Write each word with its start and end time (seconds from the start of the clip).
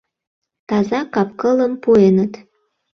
Таза 0.67 1.01
кап-кылым 1.13 1.73
пуэныт. 1.83 2.33